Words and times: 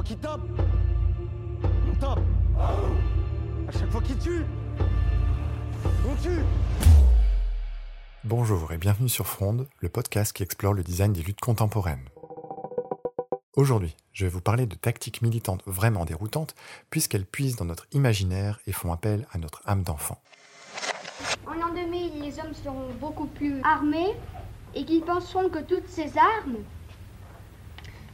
fois 0.00 0.06
qu'il 0.06 0.18
tape, 0.18 0.40
on 1.62 1.94
tape. 1.96 2.18
À 3.68 3.72
chaque 3.72 3.90
fois 3.90 4.00
qu'il 4.00 4.16
tue, 4.18 4.44
on 6.08 6.14
tue. 6.22 6.42
Bonjour 8.24 8.72
et 8.72 8.78
bienvenue 8.78 9.10
sur 9.10 9.26
Fronde, 9.26 9.68
le 9.80 9.90
podcast 9.90 10.32
qui 10.32 10.42
explore 10.42 10.72
le 10.72 10.82
design 10.82 11.12
des 11.12 11.22
luttes 11.22 11.40
contemporaines. 11.40 12.08
Aujourd'hui, 13.56 13.94
je 14.12 14.24
vais 14.24 14.30
vous 14.30 14.40
parler 14.40 14.64
de 14.64 14.74
tactiques 14.74 15.20
militantes 15.20 15.62
vraiment 15.66 16.06
déroutantes, 16.06 16.54
puisqu'elles 16.88 17.26
puisent 17.26 17.56
dans 17.56 17.66
notre 17.66 17.86
imaginaire 17.92 18.58
et 18.66 18.72
font 18.72 18.92
appel 18.92 19.26
à 19.32 19.38
notre 19.38 19.60
âme 19.66 19.82
d'enfant. 19.82 20.18
En 21.46 21.52
l'an 21.52 21.74
2000, 21.74 22.22
les 22.22 22.38
hommes 22.38 22.54
seront 22.54 22.88
beaucoup 23.00 23.26
plus 23.26 23.60
armés 23.64 24.16
et 24.74 24.86
qu'ils 24.86 25.02
penseront 25.02 25.50
que 25.50 25.58
toutes 25.58 25.88
ces 25.88 26.16
armes, 26.16 26.56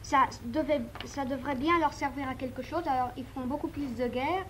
ça, 0.07 1.25
devrait 1.25 1.55
bien 1.55 1.79
leur 1.79 1.93
servir 1.93 2.29
à 2.29 2.35
quelque 2.35 2.61
chose, 2.61 2.87
alors 2.87 3.11
ils 3.17 3.25
feront 3.25 3.45
beaucoup 3.45 3.67
plus 3.67 3.93
de 3.95 4.07
guerre. 4.07 4.45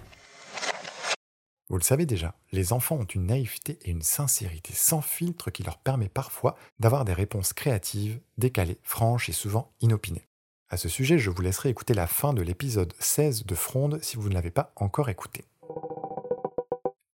Vous 1.70 1.77
le 1.77 1.83
savez 1.83 2.05
déjà, 2.05 2.35
les 2.52 2.71
enfants 2.73 2.97
ont 2.97 3.05
une 3.05 3.25
naïveté 3.25 3.77
et 3.83 3.91
une 3.91 4.03
sincérité 4.03 4.73
sans 4.73 5.02
filtre 5.02 5.49
qui 5.49 5.63
leur 5.63 5.80
permet 5.80 6.09
parfois 6.09 6.55
d'avoir 6.80 7.05
des 7.05 7.13
réponses 7.13 7.53
créatives, 7.53 8.20
décalées, 8.38 8.77
franches 8.83 9.30
et 9.30 9.33
souvent 9.33 9.73
inopinées. 9.81 10.27
À 10.70 10.77
ce 10.77 10.89
sujet, 10.89 11.17
je 11.17 11.30
vous 11.30 11.41
laisserai 11.41 11.69
écouter 11.69 11.94
la 11.94 12.08
fin 12.08 12.33
de 12.33 12.41
l'épisode 12.41 12.94
16 12.99 13.45
de 13.45 13.55
Fronde 13.55 13.99
si 14.02 14.16
vous 14.16 14.30
ne 14.30 14.33
l'avez 14.33 14.52
pas 14.52 14.71
encore 14.75 15.09
écouté. 15.09 15.44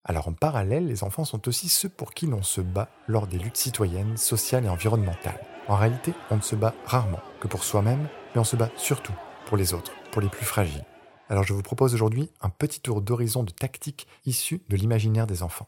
Alors 0.03 0.27
en 0.27 0.33
parallèle, 0.33 0.87
les 0.87 1.03
enfants 1.03 1.23
sont 1.23 1.47
aussi 1.47 1.69
ceux 1.69 1.89
pour 1.89 2.13
qui 2.13 2.27
l'on 2.27 2.43
se 2.43 2.61
bat 2.61 2.89
lors 3.07 3.25
des 3.25 3.39
luttes 3.39 3.57
citoyennes, 3.57 4.17
sociales 4.17 4.65
et 4.65 4.69
environnementales. 4.69 5.39
En 5.69 5.77
réalité, 5.77 6.13
on 6.29 6.35
ne 6.35 6.41
se 6.41 6.57
bat 6.57 6.75
rarement 6.85 7.21
que 7.39 7.47
pour 7.47 7.63
soi-même, 7.63 8.09
mais 8.33 8.41
on 8.41 8.43
se 8.43 8.55
bat 8.55 8.71
surtout 8.75 9.13
pour 9.45 9.57
les 9.57 9.73
autres, 9.73 9.91
pour 10.11 10.21
les 10.21 10.29
plus 10.29 10.45
fragiles. 10.45 10.85
Alors 11.29 11.43
je 11.43 11.53
vous 11.53 11.61
propose 11.61 11.93
aujourd'hui 11.93 12.29
un 12.41 12.49
petit 12.49 12.79
tour 12.79 13.01
d'horizon 13.01 13.43
de 13.43 13.51
tactiques 13.51 14.07
issues 14.25 14.61
de 14.69 14.75
l'imaginaire 14.75 15.27
des 15.27 15.43
enfants. 15.43 15.67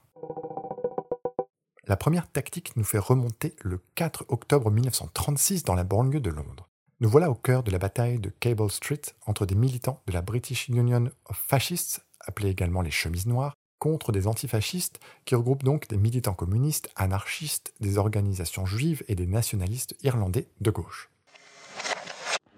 La 1.88 1.98
première 1.98 2.32
tactique 2.32 2.76
nous 2.76 2.84
fait 2.84 2.98
remonter 2.98 3.56
le 3.62 3.80
4 3.96 4.26
octobre 4.30 4.72
1936 4.72 5.64
dans 5.64 5.76
la 5.76 5.84
banlieue 5.84 6.20
de 6.20 6.32
Londres. 6.32 6.68
Nous 7.00 7.10
voilà 7.10 7.30
au 7.30 7.36
cœur 7.36 7.62
de 7.62 7.72
la 7.72 7.78
bataille 7.78 8.20
de 8.20 8.30
Cable 8.30 8.72
Street 8.72 9.02
entre 9.28 9.46
des 9.46 9.56
militants 9.56 10.02
de 10.08 10.14
la 10.14 10.22
British 10.22 10.68
Union 10.68 11.12
of 11.26 11.38
Fascists, 11.38 12.06
appelés 12.22 12.50
également 12.50 12.82
les 12.82 12.92
chemises 12.92 13.28
noires, 13.28 13.54
contre 13.80 14.12
des 14.12 14.26
antifascistes 14.26 15.00
qui 15.26 15.36
regroupent 15.36 15.64
donc 15.64 15.88
des 15.88 15.98
militants 15.98 16.34
communistes, 16.34 16.90
anarchistes, 16.96 17.74
des 17.82 17.98
organisations 17.98 18.66
juives 18.66 19.04
et 19.08 19.16
des 19.16 19.28
nationalistes 19.28 19.96
irlandais 20.02 20.48
de 20.62 20.72
gauche. 20.72 21.12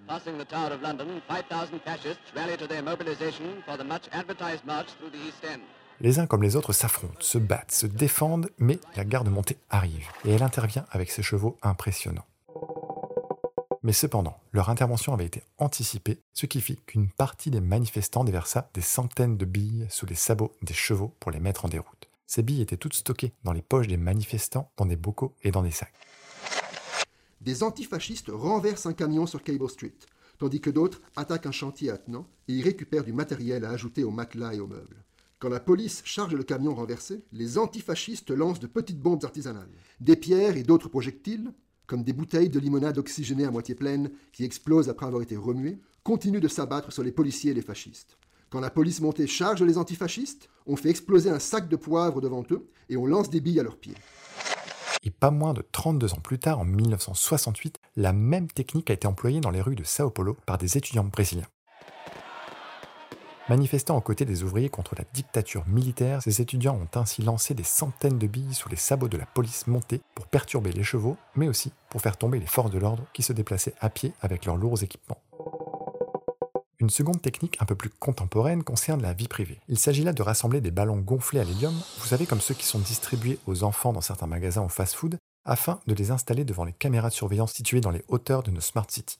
Passing 0.08 0.38
the 0.38 0.48
Tower 0.48 0.72
of 0.72 0.82
London, 0.82 1.22
5,000 1.28 1.82
fascists 1.84 2.22
rally 2.34 2.56
to 2.56 2.66
their 2.66 2.82
mobilization 2.82 3.62
for 3.66 3.78
the 3.78 3.84
much 3.84 4.04
advertised 4.14 4.66
march 4.66 4.88
through 4.98 5.12
the 5.12 5.28
East 5.28 5.44
End. 5.44 5.60
Les 6.00 6.20
uns 6.20 6.28
comme 6.28 6.44
les 6.44 6.56
autres 6.56 6.72
s'affrontent, 6.72 7.20
se 7.20 7.38
battent, 7.38 7.74
se 7.74 7.88
défendent, 7.88 8.50
mais 8.58 8.80
la 8.96 9.04
garde 9.04 9.28
montée 9.28 9.58
arrive, 9.70 10.08
et 10.24 10.32
elle 10.32 10.44
intervient 10.44 10.86
avec 10.92 11.12
ses 11.12 11.24
chevaux 11.24 11.58
impressionnants. 11.62 12.26
Mais 13.84 13.92
cependant, 13.92 14.38
leur 14.54 14.70
intervention 14.70 15.14
avait 15.14 15.26
été 15.26 15.44
anticipée, 15.58 16.20
ce 16.34 16.46
qui 16.46 16.62
fit 16.62 16.78
qu'une 16.86 17.10
partie 17.10 17.52
des 17.52 17.62
manifestants 17.62 18.24
déversa 18.24 18.70
des 18.74 18.82
centaines 18.82 19.36
de 19.36 19.46
billes 19.46 19.88
sous 19.90 20.06
les 20.06 20.16
sabots 20.16 20.54
des 20.62 20.74
chevaux 20.74 21.14
pour 21.20 21.32
les 21.32 21.40
mettre 21.42 21.66
en 21.66 21.70
déroute. 21.70 22.08
Ces 22.28 22.44
billes 22.44 22.62
étaient 22.62 22.78
toutes 22.78 22.94
stockées 22.94 23.34
dans 23.44 23.54
les 23.54 23.62
poches 23.62 23.88
des 23.88 23.98
manifestants, 23.98 24.72
dans 24.78 24.86
des 24.86 24.96
bocaux 24.96 25.36
et 25.44 25.52
dans 25.52 25.64
des 25.64 25.72
sacs. 25.72 25.94
Des 27.42 27.64
antifascistes 27.64 28.30
renversent 28.30 28.88
un 28.88 28.94
camion 28.94 29.28
sur 29.28 29.44
Cable 29.44 29.70
Street, 29.70 29.94
tandis 30.40 30.62
que 30.62 30.70
d'autres 30.70 31.02
attaquent 31.16 31.46
un 31.46 31.52
chantier 31.52 31.92
attenant 31.92 32.28
et 32.48 32.54
y 32.54 32.62
récupèrent 32.62 33.04
du 33.04 33.14
matériel 33.14 33.64
à 33.66 33.70
ajouter 33.70 34.04
aux 34.04 34.12
matelas 34.12 34.54
et 34.54 34.60
aux 34.60 34.68
meubles. 34.68 35.04
Quand 35.40 35.50
la 35.50 35.60
police 35.60 36.02
charge 36.04 36.34
le 36.34 36.44
camion 36.44 36.74
renversé, 36.74 37.24
les 37.32 37.60
antifascistes 37.60 38.32
lancent 38.32 38.60
de 38.60 38.66
petites 38.66 39.00
bombes 39.00 39.24
artisanales. 39.24 39.70
Des 40.00 40.16
pierres 40.16 40.58
et 40.58 40.64
d'autres 40.64 40.90
projectiles, 40.90 41.54
comme 41.86 42.04
des 42.04 42.14
bouteilles 42.14 42.50
de 42.50 42.60
limonade 42.60 42.98
oxygénée 42.98 43.46
à 43.46 43.52
moitié 43.52 43.76
pleine 43.76 44.10
qui 44.34 44.44
explosent 44.44 44.90
après 44.90 45.06
avoir 45.06 45.22
été 45.22 45.38
remuées, 45.38 45.80
continuent 46.04 46.42
de 46.42 46.48
s'abattre 46.48 46.92
sur 46.92 47.04
les 47.04 47.12
policiers 47.12 47.52
et 47.52 47.54
les 47.54 47.62
fascistes. 47.62 48.18
Quand 48.50 48.60
la 48.60 48.72
police 48.72 49.02
montée 49.02 49.28
charge 49.28 49.62
les 49.62 49.78
antifascistes, 49.78 50.50
on 50.66 50.76
fait 50.76 50.90
exploser 50.90 51.30
un 51.30 51.40
sac 51.40 51.70
de 51.70 51.76
poivre 51.76 52.20
devant 52.20 52.44
eux 52.50 52.68
et 52.90 52.98
on 52.98 53.06
lance 53.06 53.30
des 53.30 53.42
billes 53.42 53.60
à 53.60 53.64
leurs 53.64 53.78
pieds. 53.78 53.96
Et 55.04 55.12
pas 55.12 55.32
moins 55.32 55.54
de 55.54 55.64
32 55.72 56.14
ans 56.14 56.20
plus 56.22 56.40
tard, 56.40 56.60
en 56.60 56.66
1968, 56.66 57.80
la 57.96 58.14
même 58.14 58.48
technique 58.48 58.90
a 58.90 58.94
été 58.94 59.08
employée 59.08 59.40
dans 59.40 59.52
les 59.52 59.62
rues 59.62 59.76
de 59.76 59.84
Sao 59.84 60.10
Paulo 60.10 60.38
par 60.46 60.58
des 60.58 60.78
étudiants 60.78 61.04
brésiliens. 61.04 61.48
Manifestant 63.50 63.96
aux 63.96 64.02
côtés 64.02 64.26
des 64.26 64.44
ouvriers 64.44 64.68
contre 64.68 64.94
la 64.98 65.06
dictature 65.14 65.66
militaire, 65.68 66.22
ces 66.22 66.42
étudiants 66.42 66.76
ont 66.76 67.00
ainsi 67.00 67.22
lancé 67.22 67.54
des 67.54 67.64
centaines 67.64 68.18
de 68.18 68.28
billes 68.28 68.54
sous 68.54 68.68
les 68.68 68.76
sabots 68.76 69.08
de 69.08 69.16
la 69.16 69.26
police 69.26 69.68
montée 69.68 70.02
pour 70.16 70.28
perturber 70.28 70.74
les 70.74 70.84
chevaux, 70.84 71.16
mais 71.36 71.48
aussi 71.48 71.72
pour 71.90 72.02
faire 72.02 72.18
tomber 72.18 72.42
les 72.42 72.46
forces 72.46 72.72
de 72.72 72.78
l'ordre 72.78 73.06
qui 73.14 73.24
se 73.24 73.32
déplaçaient 73.32 73.76
à 73.80 73.90
pied 73.90 74.12
avec 74.20 74.44
leurs 74.44 74.58
lourds 74.58 74.84
équipements. 74.84 75.22
Une 76.80 76.92
seconde 76.92 77.24
technique 77.24 77.58
un 77.60 77.66
peu 77.66 77.74
plus 77.74 77.90
contemporaine 77.90 78.64
concerne 78.64 79.02
la 79.02 79.14
vie 79.14 79.28
privée. 79.28 79.60
Il 79.68 79.80
s'agit 79.80 80.04
là 80.04 80.14
de 80.14 80.22
rassembler 80.22 80.62
des 80.62 80.70
ballons 80.70 80.98
gonflés 80.98 81.40
à 81.40 81.44
l'hélium, 81.44 81.74
vous 81.74 82.06
savez 82.06 82.28
comme 82.28 82.40
ceux 82.40 82.54
qui 82.54 82.68
sont 82.68 82.78
distribués 82.78 83.40
aux 83.48 83.64
enfants 83.64 83.94
dans 83.94 84.02
certains 84.02 84.28
magasins 84.28 84.62
ou 84.62 84.70
fast-food, 84.70 85.18
afin 85.44 85.80
de 85.88 85.96
les 85.96 86.12
installer 86.12 86.46
devant 86.46 86.66
les 86.66 86.74
caméras 86.74 87.10
de 87.10 87.16
surveillance 87.16 87.54
situées 87.54 87.82
dans 87.82 87.90
les 87.90 88.06
hauteurs 88.10 88.44
de 88.44 88.52
nos 88.52 88.62
smart 88.62 88.86
cities. 88.88 89.18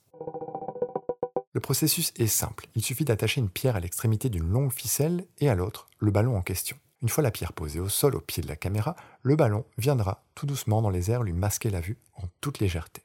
Le 1.52 1.60
processus 1.60 2.12
est 2.16 2.28
simple, 2.28 2.68
il 2.76 2.84
suffit 2.84 3.04
d'attacher 3.04 3.40
une 3.40 3.50
pierre 3.50 3.74
à 3.74 3.80
l'extrémité 3.80 4.28
d'une 4.28 4.48
longue 4.48 4.72
ficelle 4.72 5.24
et 5.38 5.48
à 5.48 5.56
l'autre 5.56 5.88
le 5.98 6.12
ballon 6.12 6.36
en 6.36 6.42
question. 6.42 6.76
Une 7.02 7.08
fois 7.08 7.24
la 7.24 7.32
pierre 7.32 7.52
posée 7.52 7.80
au 7.80 7.88
sol 7.88 8.14
au 8.14 8.20
pied 8.20 8.40
de 8.40 8.48
la 8.48 8.56
caméra, 8.56 8.94
le 9.22 9.34
ballon 9.34 9.64
viendra 9.78 10.22
tout 10.36 10.46
doucement 10.46 10.80
dans 10.80 10.90
les 10.90 11.10
airs 11.10 11.24
lui 11.24 11.32
masquer 11.32 11.70
la 11.70 11.80
vue 11.80 11.96
en 12.14 12.28
toute 12.40 12.60
légèreté. 12.60 13.02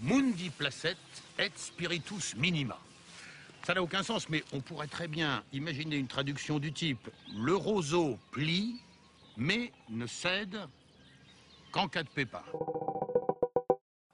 Mundi 0.00 0.50
placet 0.50 0.96
et 1.38 1.50
spiritus 1.54 2.34
minima. 2.36 2.76
Ça 3.66 3.74
n'a 3.74 3.82
aucun 3.82 4.04
sens, 4.04 4.28
mais 4.28 4.44
on 4.52 4.60
pourrait 4.60 4.86
très 4.86 5.08
bien 5.08 5.42
imaginer 5.52 5.96
une 5.96 6.06
traduction 6.06 6.60
du 6.60 6.72
type 6.72 7.10
Le 7.36 7.56
roseau 7.56 8.16
plie, 8.30 8.80
mais 9.36 9.72
ne 9.90 10.06
cède 10.06 10.56
qu'en 11.72 11.88
cas 11.88 12.04
de 12.04 12.08
pépin. 12.08 12.42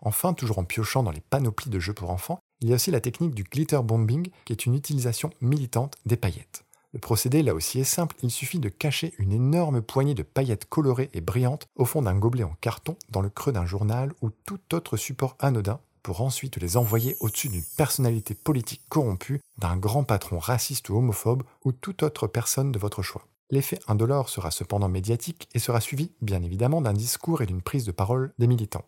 Enfin, 0.00 0.32
toujours 0.32 0.58
en 0.58 0.64
piochant 0.64 1.02
dans 1.02 1.10
les 1.10 1.20
panoplies 1.20 1.68
de 1.68 1.78
jeux 1.78 1.92
pour 1.92 2.08
enfants, 2.08 2.38
il 2.62 2.70
y 2.70 2.72
a 2.72 2.76
aussi 2.76 2.90
la 2.90 3.02
technique 3.02 3.34
du 3.34 3.44
glitter 3.44 3.80
bombing, 3.84 4.30
qui 4.46 4.54
est 4.54 4.64
une 4.64 4.74
utilisation 4.74 5.28
militante 5.42 5.98
des 6.06 6.16
paillettes. 6.16 6.64
Le 6.94 6.98
procédé 6.98 7.42
là 7.42 7.52
aussi 7.52 7.78
est 7.78 7.84
simple, 7.84 8.16
il 8.22 8.30
suffit 8.30 8.58
de 8.58 8.70
cacher 8.70 9.12
une 9.18 9.32
énorme 9.32 9.82
poignée 9.82 10.14
de 10.14 10.22
paillettes 10.22 10.64
colorées 10.64 11.10
et 11.12 11.20
brillantes 11.20 11.66
au 11.76 11.84
fond 11.84 12.00
d'un 12.00 12.18
gobelet 12.18 12.44
en 12.44 12.56
carton, 12.62 12.96
dans 13.10 13.20
le 13.20 13.28
creux 13.28 13.52
d'un 13.52 13.66
journal 13.66 14.14
ou 14.22 14.30
tout 14.30 14.74
autre 14.74 14.96
support 14.96 15.36
anodin, 15.40 15.78
pour 16.02 16.20
ensuite 16.20 16.56
les 16.56 16.76
envoyer 16.76 17.16
au-dessus 17.20 17.48
d'une 17.48 17.64
personnalité 17.76 18.34
politique 18.34 18.82
corrompue, 18.88 19.40
d'un 19.58 19.76
grand 19.76 20.04
patron 20.04 20.38
raciste 20.38 20.88
ou 20.88 20.96
homophobe, 20.96 21.42
ou 21.64 21.72
toute 21.72 22.02
autre 22.02 22.26
personne 22.26 22.72
de 22.72 22.78
votre 22.78 23.02
choix. 23.02 23.26
L'effet 23.50 23.78
indolore 23.86 24.28
sera 24.28 24.50
cependant 24.50 24.88
médiatique 24.88 25.48
et 25.54 25.58
sera 25.58 25.80
suivi, 25.80 26.12
bien 26.22 26.42
évidemment, 26.42 26.80
d'un 26.80 26.94
discours 26.94 27.42
et 27.42 27.46
d'une 27.46 27.62
prise 27.62 27.84
de 27.84 27.92
parole 27.92 28.32
des 28.38 28.46
militants. 28.46 28.86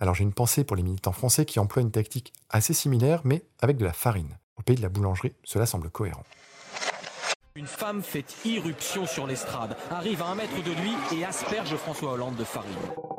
Alors 0.00 0.14
j'ai 0.14 0.24
une 0.24 0.32
pensée 0.32 0.64
pour 0.64 0.76
les 0.76 0.82
militants 0.82 1.12
français 1.12 1.44
qui 1.44 1.58
emploient 1.58 1.82
une 1.82 1.90
tactique 1.90 2.32
assez 2.50 2.74
similaire, 2.74 3.20
mais 3.24 3.44
avec 3.60 3.76
de 3.76 3.84
la 3.84 3.92
farine. 3.92 4.38
Au 4.58 4.62
pays 4.62 4.76
de 4.76 4.82
la 4.82 4.88
boulangerie, 4.88 5.34
cela 5.44 5.66
semble 5.66 5.90
cohérent. 5.90 6.24
Une 7.56 7.66
femme 7.66 8.02
fait 8.02 8.26
irruption 8.44 9.06
sur 9.06 9.26
l'estrade, 9.26 9.76
arrive 9.90 10.22
à 10.22 10.26
un 10.26 10.34
mètre 10.34 10.62
de 10.62 10.72
lui 10.72 10.92
et 11.16 11.24
asperge 11.24 11.76
François 11.76 12.12
Hollande 12.12 12.36
de 12.36 12.44
farine. 12.44 13.13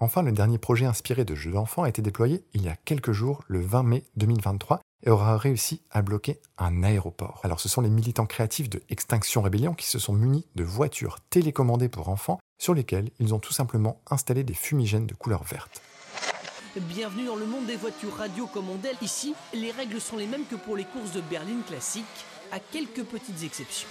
Enfin, 0.00 0.22
le 0.22 0.30
dernier 0.30 0.58
projet 0.58 0.86
inspiré 0.86 1.24
de 1.24 1.34
jeux 1.34 1.50
d'enfants 1.50 1.82
a 1.82 1.88
été 1.88 2.02
déployé 2.02 2.44
il 2.54 2.62
y 2.62 2.68
a 2.68 2.76
quelques 2.76 3.10
jours, 3.10 3.42
le 3.48 3.60
20 3.60 3.82
mai 3.82 4.04
2023, 4.16 4.80
et 5.04 5.10
aura 5.10 5.36
réussi 5.36 5.82
à 5.90 6.02
bloquer 6.02 6.40
un 6.56 6.84
aéroport. 6.84 7.40
Alors 7.42 7.58
ce 7.58 7.68
sont 7.68 7.80
les 7.80 7.90
militants 7.90 8.26
créatifs 8.26 8.70
de 8.70 8.80
Extinction 8.90 9.42
Rébellion 9.42 9.74
qui 9.74 9.86
se 9.86 9.98
sont 9.98 10.12
munis 10.12 10.46
de 10.54 10.62
voitures 10.62 11.18
télécommandées 11.30 11.88
pour 11.88 12.10
enfants 12.10 12.38
sur 12.60 12.74
lesquelles 12.74 13.10
ils 13.18 13.34
ont 13.34 13.40
tout 13.40 13.52
simplement 13.52 14.00
installé 14.08 14.44
des 14.44 14.54
fumigènes 14.54 15.06
de 15.06 15.14
couleur 15.14 15.42
verte. 15.42 15.82
Bienvenue 16.76 17.26
dans 17.26 17.36
le 17.36 17.46
monde 17.46 17.66
des 17.66 17.76
voitures 17.76 18.14
radiocommandées. 18.16 18.92
Ici, 19.02 19.34
les 19.52 19.72
règles 19.72 20.00
sont 20.00 20.16
les 20.16 20.28
mêmes 20.28 20.46
que 20.48 20.54
pour 20.54 20.76
les 20.76 20.84
courses 20.84 21.12
de 21.12 21.22
berline 21.22 21.62
classiques, 21.66 22.04
à 22.52 22.60
quelques 22.60 23.02
petites 23.02 23.42
exceptions. 23.42 23.88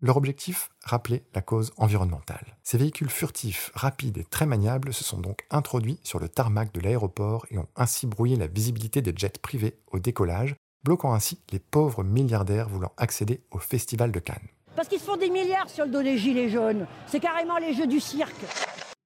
Leur 0.00 0.16
objectif, 0.16 0.70
rappeler 0.84 1.24
la 1.34 1.42
cause 1.42 1.72
environnementale. 1.76 2.56
Ces 2.62 2.78
véhicules 2.78 3.10
furtifs, 3.10 3.72
rapides 3.74 4.18
et 4.18 4.24
très 4.24 4.46
maniables 4.46 4.94
se 4.94 5.02
sont 5.02 5.18
donc 5.18 5.44
introduits 5.50 5.98
sur 6.04 6.20
le 6.20 6.28
tarmac 6.28 6.72
de 6.72 6.80
l'aéroport 6.80 7.46
et 7.50 7.58
ont 7.58 7.66
ainsi 7.74 8.06
brouillé 8.06 8.36
la 8.36 8.46
visibilité 8.46 9.02
des 9.02 9.12
jets 9.16 9.40
privés 9.42 9.76
au 9.88 9.98
décollage, 9.98 10.54
bloquant 10.84 11.14
ainsi 11.14 11.40
les 11.50 11.58
pauvres 11.58 12.04
milliardaires 12.04 12.68
voulant 12.68 12.92
accéder 12.96 13.42
au 13.50 13.58
Festival 13.58 14.12
de 14.12 14.20
Cannes. 14.20 14.46
Parce 14.76 14.86
qu'ils 14.86 15.00
se 15.00 15.04
font 15.04 15.16
des 15.16 15.30
milliards 15.30 15.68
sur 15.68 15.84
le 15.84 15.90
dos 15.90 16.04
des 16.04 16.16
gilets 16.16 16.48
jaunes. 16.48 16.86
C'est 17.08 17.18
carrément 17.18 17.58
les 17.58 17.74
jeux 17.74 17.88
du 17.88 17.98
cirque. 17.98 18.44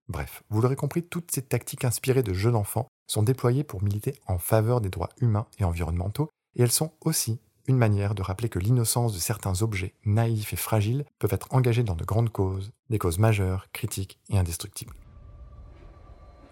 Bref, 0.08 0.42
vous 0.50 0.60
l'aurez 0.60 0.76
compris, 0.76 1.02
toutes 1.02 1.30
ces 1.30 1.40
tactiques 1.40 1.86
inspirées 1.86 2.22
de 2.22 2.34
jeux 2.34 2.52
d'enfants 2.52 2.88
sont 3.06 3.22
déployées 3.22 3.64
pour 3.64 3.82
militer 3.82 4.14
en 4.26 4.36
faveur 4.36 4.82
des 4.82 4.90
droits 4.90 5.08
humains 5.22 5.46
et 5.58 5.64
environnementaux, 5.64 6.28
et 6.54 6.62
elles 6.62 6.70
sont 6.70 6.92
aussi 7.00 7.40
une 7.66 7.76
manière 7.76 8.14
de 8.14 8.22
rappeler 8.22 8.48
que 8.48 8.58
l'innocence 8.58 9.14
de 9.14 9.18
certains 9.18 9.62
objets 9.62 9.94
naïfs 10.04 10.52
et 10.52 10.56
fragiles 10.56 11.04
peuvent 11.18 11.32
être 11.32 11.48
engagés 11.50 11.82
dans 11.82 11.94
de 11.94 12.04
grandes 12.04 12.30
causes, 12.30 12.72
des 12.90 12.98
causes 12.98 13.18
majeures, 13.18 13.66
critiques 13.72 14.18
et 14.30 14.38
indestructibles. 14.38 14.94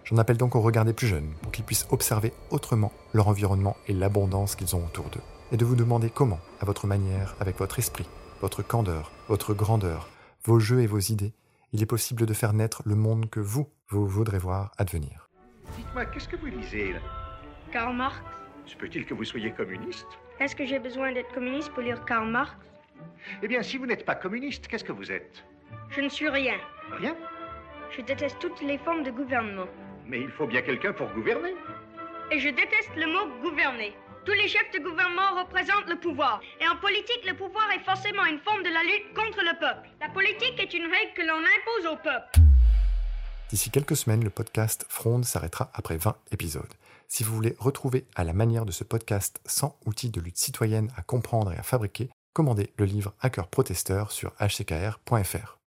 J'en 0.05 0.19
appelle 0.19 0.39
donc 0.39 0.57
aux 0.57 0.61
regardés 0.61 0.93
plus 0.93 1.07
jeunes 1.07 1.33
pour 1.43 1.53
qu'ils 1.53 1.65
puissent 1.65 1.87
observer 1.91 2.33
autrement 2.51 2.93
leur 3.13 3.29
environnement 3.29 3.77
et 3.87 3.93
l'abondance 3.93 4.57
qu'ils 4.57 4.75
ont 4.75 4.85
autour 4.85 5.09
d'eux, 5.11 5.23
et 5.53 5.57
de 5.57 5.65
vous 5.65 5.77
demander 5.77 6.11
comment, 6.11 6.41
à 6.61 6.65
votre 6.65 6.87
manière, 6.87 7.37
avec 7.39 7.59
votre 7.59 7.79
esprit, 7.79 8.07
votre 8.41 8.63
candeur, 8.63 9.13
votre 9.29 9.55
grandeur, 9.55 10.09
vos 10.45 10.59
jeux 10.59 10.81
et 10.81 10.87
vos 10.87 10.99
idées, 10.99 11.35
il 11.73 11.83
est 11.83 11.87
possible 11.87 12.27
de 12.27 12.35
faire 12.35 12.53
naître 12.53 12.83
le 12.85 12.97
monde 12.97 13.31
que 13.31 13.41
vous, 13.41 13.69
vous 13.89 14.07
voudrez 14.09 14.39
voir 14.39 14.73
advenir. 14.79 15.29
Dites-moi, 15.77 16.07
qu'est-ce 16.07 16.29
que 16.29 16.37
vous 16.37 16.47
lisez 16.47 16.95
là? 16.95 17.01
Karl 17.73 17.95
Marx. 17.95 18.21
Se 18.67 18.77
peut-il 18.77 19.05
que 19.05 19.15
vous 19.15 19.25
soyez 19.25 19.53
communiste? 19.53 20.07
Est-ce 20.41 20.57
que 20.57 20.65
j'ai 20.65 20.79
besoin 20.79 21.13
d'être 21.13 21.35
communiste 21.35 21.71
pour 21.73 21.83
lire 21.83 22.03
Karl 22.07 22.27
Marx? 22.27 22.57
Eh 23.43 23.49
bien, 23.49 23.63
si 23.63 23.77
vous 23.77 23.85
n'êtes 23.85 24.07
pas 24.07 24.15
communiste, 24.15 24.67
qu'est-ce 24.69 24.85
que 24.85 24.93
vous 24.93 25.13
êtes? 25.13 25.45
Je 25.91 26.01
ne 26.01 26.09
suis 26.09 26.31
rien. 26.31 26.55
Rien? 26.93 27.15
Je 27.91 28.01
déteste 28.01 28.39
toutes 28.41 28.63
les 28.63 28.79
formes 28.79 29.03
de 29.03 29.11
gouvernement. 29.11 29.67
Mais 30.07 30.21
il 30.21 30.31
faut 30.31 30.47
bien 30.47 30.63
quelqu'un 30.63 30.95
pour 30.95 31.09
gouverner. 31.09 31.55
Et 32.31 32.39
je 32.39 32.49
déteste 32.49 32.97
le 32.97 33.07
mot 33.07 33.27
gouverner. 33.43 33.95
Tous 34.25 34.33
les 34.33 34.49
chefs 34.49 34.71
de 34.73 34.79
gouvernement 34.79 35.41
représentent 35.41 35.91
le 35.91 35.97
pouvoir. 35.97 36.41
Et 36.59 36.67
en 36.67 36.77
politique, 36.77 37.27
le 37.27 37.35
pouvoir 37.35 37.71
est 37.73 37.85
forcément 37.85 38.25
une 38.25 38.39
forme 38.39 38.63
de 38.63 38.71
la 38.71 38.83
lutte 38.83 39.13
contre 39.15 39.41
le 39.43 39.59
peuple. 39.59 39.91
La 40.01 40.09
politique 40.09 40.59
est 40.59 40.73
une 40.73 40.85
règle 40.85 41.13
que 41.17 41.23
l'on 41.23 41.37
impose 41.37 41.93
au 41.93 41.97
peuple. 41.97 42.50
D'ici 43.51 43.71
quelques 43.71 43.97
semaines, 43.97 44.23
le 44.23 44.31
podcast 44.31 44.87
Fronde 44.89 45.25
s'arrêtera 45.25 45.71
après 45.75 45.97
20 45.97 46.17
épisodes. 46.31 46.73
Si 47.09 47.25
vous 47.25 47.35
voulez 47.35 47.57
retrouver 47.59 48.07
à 48.15 48.23
la 48.23 48.33
manière 48.33 48.65
de 48.65 48.71
ce 48.71 48.85
podcast 48.85 49.41
100 49.45 49.77
outils 49.87 50.11
de 50.11 50.21
lutte 50.21 50.39
citoyenne 50.39 50.93
à 50.97 51.03
comprendre 51.03 51.53
et 51.53 51.57
à 51.57 51.65
fabriquer, 51.65 52.11
commandez 52.33 52.73
le 52.77 52.85
livre 52.85 53.13
Hacker 53.21 53.49
Protesteur 53.49 54.13
sur 54.13 54.33
hckr.fr. 54.39 55.59